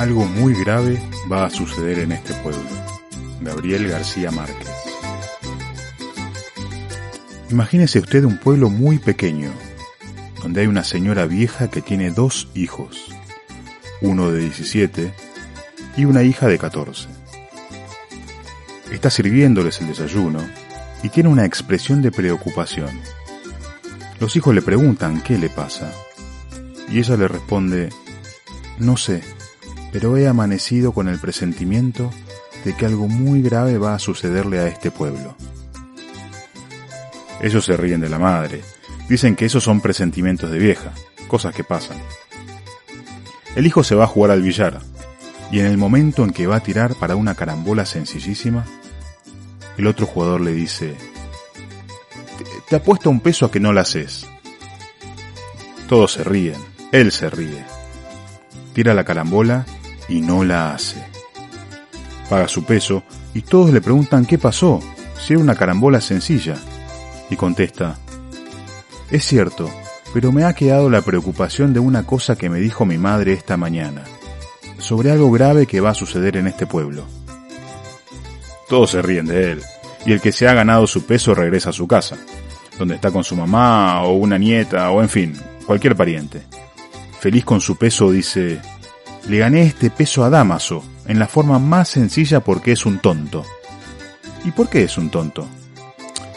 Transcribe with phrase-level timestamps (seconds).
[0.00, 0.98] Algo muy grave
[1.30, 2.64] va a suceder en este pueblo.
[3.42, 4.66] Gabriel García Márquez.
[7.50, 9.52] Imagínese usted un pueblo muy pequeño,
[10.42, 13.14] donde hay una señora vieja que tiene dos hijos,
[14.00, 15.12] uno de 17
[15.98, 17.06] y una hija de 14.
[18.90, 20.40] Está sirviéndoles el desayuno
[21.02, 22.88] y tiene una expresión de preocupación.
[24.18, 25.92] Los hijos le preguntan qué le pasa
[26.90, 27.90] y ella le responde,
[28.78, 29.20] no sé,
[29.92, 32.10] pero he amanecido con el presentimiento
[32.64, 35.36] de que algo muy grave va a sucederle a este pueblo.
[37.40, 38.62] Ellos se ríen de la madre,
[39.08, 40.92] dicen que esos son presentimientos de vieja,
[41.26, 41.98] cosas que pasan.
[43.56, 44.80] El hijo se va a jugar al billar,
[45.50, 48.64] y en el momento en que va a tirar para una carambola sencillísima,
[49.76, 50.96] el otro jugador le dice,
[52.68, 54.26] te apuesto un peso a que no la haces.
[55.88, 56.54] Todos se ríen,
[56.92, 57.64] él se ríe.
[58.74, 59.66] Tira la carambola
[60.10, 61.02] y no la hace.
[62.28, 64.80] Paga su peso y todos le preguntan qué pasó,
[65.18, 66.56] si era una carambola sencilla.
[67.30, 67.96] Y contesta,
[69.10, 69.70] es cierto,
[70.12, 73.56] pero me ha quedado la preocupación de una cosa que me dijo mi madre esta
[73.56, 74.02] mañana,
[74.78, 77.04] sobre algo grave que va a suceder en este pueblo.
[78.68, 79.62] Todos se ríen de él,
[80.06, 82.16] y el que se ha ganado su peso regresa a su casa,
[82.78, 85.34] donde está con su mamá o una nieta o en fin,
[85.66, 86.42] cualquier pariente.
[87.20, 88.60] Feliz con su peso dice,
[89.28, 93.44] le gané este peso a Damaso, en la forma más sencilla porque es un tonto.
[94.44, 95.48] ¿Y por qué es un tonto?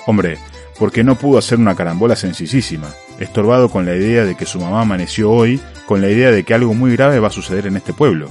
[0.05, 0.37] Hombre,
[0.77, 2.89] porque no pudo hacer una carambola sencillísima,
[3.19, 6.53] estorbado con la idea de que su mamá amaneció hoy con la idea de que
[6.53, 8.29] algo muy grave va a suceder en este pueblo.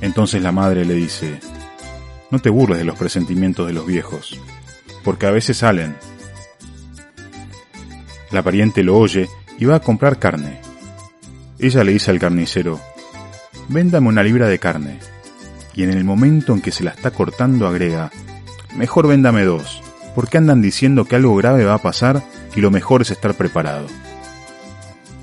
[0.00, 1.40] Entonces la madre le dice,
[2.30, 4.38] no te burles de los presentimientos de los viejos,
[5.02, 5.96] porque a veces salen.
[8.30, 10.63] La pariente lo oye y va a comprar carne.
[11.64, 12.78] Ella le dice al carnicero,
[13.68, 14.98] véndame una libra de carne.
[15.74, 18.10] Y en el momento en que se la está cortando agrega,
[18.76, 19.80] mejor véndame dos,
[20.14, 22.22] porque andan diciendo que algo grave va a pasar
[22.54, 23.86] y lo mejor es estar preparado.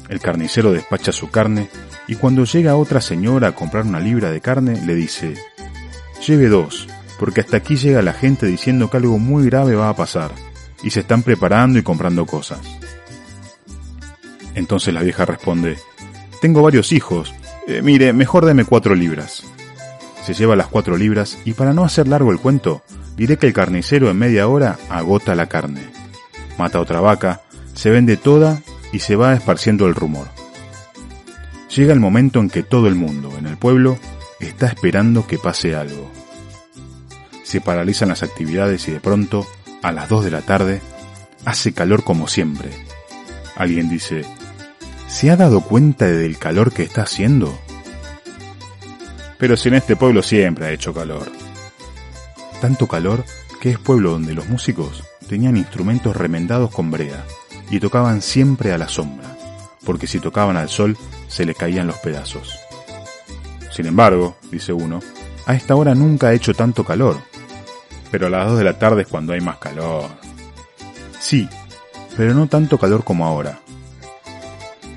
[0.09, 1.69] El carnicero despacha su carne
[2.07, 5.35] y cuando llega otra señora a comprar una libra de carne le dice,
[6.25, 6.87] lleve dos,
[7.19, 10.31] porque hasta aquí llega la gente diciendo que algo muy grave va a pasar
[10.81, 12.61] y se están preparando y comprando cosas.
[14.55, 15.77] Entonces la vieja responde,
[16.41, 17.33] tengo varios hijos,
[17.67, 19.43] eh, mire, mejor deme cuatro libras.
[20.25, 22.81] Se lleva las cuatro libras y para no hacer largo el cuento,
[23.15, 25.83] diré que el carnicero en media hora agota la carne.
[26.57, 27.41] Mata otra vaca,
[27.75, 30.27] se vende toda y se va esparciendo el rumor.
[31.75, 33.99] Llega el momento en que todo el mundo en el pueblo
[34.39, 36.11] está esperando que pase algo.
[37.43, 39.45] Se paralizan las actividades y de pronto,
[39.83, 40.81] a las 2 de la tarde,
[41.45, 42.69] hace calor como siempre.
[43.55, 44.25] Alguien dice,
[45.11, 47.59] ¿se ha dado cuenta del calor que está haciendo?
[49.37, 51.31] Pero si en este pueblo siempre ha hecho calor.
[52.61, 53.25] Tanto calor
[53.59, 57.25] que es pueblo donde los músicos tenían instrumentos remendados con brea
[57.69, 59.37] y tocaban siempre a la sombra,
[59.85, 62.57] porque si tocaban al sol se le caían los pedazos.
[63.71, 65.01] Sin embargo, dice uno,
[65.45, 67.17] a esta hora nunca ha hecho tanto calor,
[68.11, 70.09] pero a las dos de la tarde es cuando hay más calor.
[71.19, 71.47] Sí,
[72.15, 73.59] pero no tanto calor como ahora.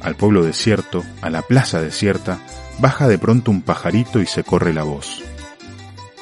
[0.05, 2.39] Al pueblo desierto, a la plaza desierta,
[2.79, 5.23] baja de pronto un pajarito y se corre la voz.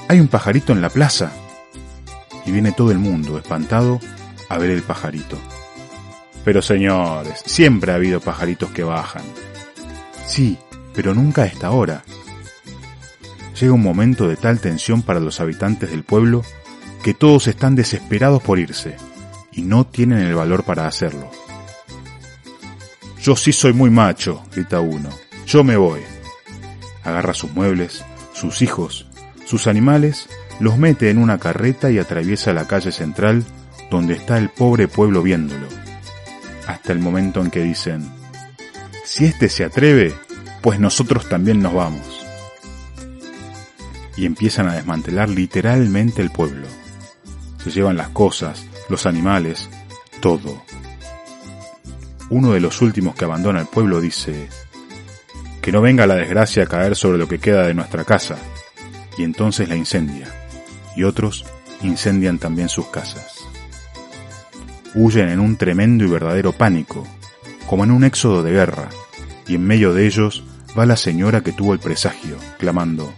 [0.09, 1.33] Hay un pajarito en la plaza.
[2.47, 4.01] Y viene todo el mundo, espantado,
[4.49, 5.37] a ver el pajarito.
[6.45, 9.25] Pero señores, siempre ha habido pajaritos que bajan.
[10.27, 10.59] Sí,
[10.95, 12.05] pero nunca a esta hora.
[13.61, 16.43] Llega un momento de tal tensión para los habitantes del pueblo
[17.03, 18.97] que todos están desesperados por irse
[19.53, 21.31] y no tienen el valor para hacerlo.
[23.23, 25.09] Yo sí soy muy macho, grita uno.
[25.47, 26.01] Yo me voy.
[27.05, 29.07] Agarra sus muebles, sus hijos,
[29.45, 30.29] sus animales,
[30.61, 33.45] los mete en una carreta y atraviesa la calle central
[33.91, 35.83] donde está el pobre pueblo viéndolo
[36.67, 38.11] hasta el momento en que dicen,
[39.05, 40.15] si éste se atreve,
[40.61, 42.27] pues nosotros también nos vamos.
[44.17, 46.67] Y empiezan a desmantelar literalmente el pueblo.
[47.63, 49.69] Se llevan las cosas, los animales,
[50.21, 50.63] todo.
[52.33, 54.49] Uno de los últimos que abandona el pueblo dice,
[55.61, 58.39] que no venga la desgracia a caer sobre lo que queda de nuestra casa,
[59.19, 60.29] y entonces la incendia,
[60.97, 61.45] y otros
[61.83, 63.37] incendian también sus casas.
[64.95, 67.07] Huyen en un tremendo y verdadero pánico,
[67.67, 68.89] como en un éxodo de guerra,
[69.47, 70.43] y en medio de ellos
[70.77, 73.13] va la señora que tuvo el presagio, clamando,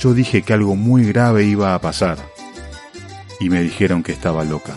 [0.00, 2.18] Yo dije que algo muy grave iba a pasar,
[3.38, 4.74] y me dijeron que estaba loca.